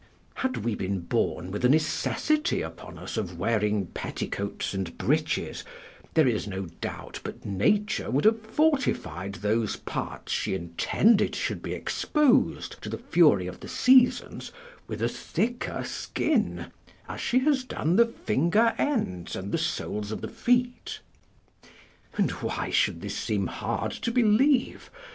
Had 0.33 0.57
we 0.65 0.73
been 0.73 1.01
born 1.01 1.51
with 1.51 1.63
a 1.63 1.69
necessity 1.69 2.63
upon 2.63 2.97
us 2.97 3.17
of 3.17 3.37
wearing 3.37 3.85
petticoats 3.85 4.73
and 4.73 4.97
breeches, 4.97 5.63
there 6.15 6.27
is 6.27 6.47
no 6.47 6.65
doubt 6.65 7.19
but 7.23 7.45
nature 7.45 8.09
would 8.09 8.25
have 8.25 8.41
fortified 8.41 9.35
those 9.35 9.75
parts 9.75 10.31
she 10.31 10.55
intended 10.55 11.35
should 11.35 11.61
be 11.61 11.75
exposed 11.75 12.81
to 12.81 12.89
the 12.89 12.97
fury 12.97 13.45
of 13.45 13.59
the 13.59 13.67
seasons 13.67 14.51
with 14.87 15.03
a 15.03 15.07
thicker 15.07 15.83
skin, 15.83 16.71
as 17.07 17.21
she 17.21 17.37
has 17.37 17.63
done 17.63 17.95
the 17.95 18.07
finger 18.07 18.73
ends 18.79 19.35
and 19.35 19.51
the 19.51 19.59
soles 19.59 20.11
of 20.11 20.21
the 20.21 20.27
feet. 20.27 21.01
And 22.17 22.31
why 22.31 22.71
should 22.71 23.01
this 23.01 23.15
seem 23.15 23.45
hard 23.45 23.91
to 23.91 24.09
believe? 24.11 24.89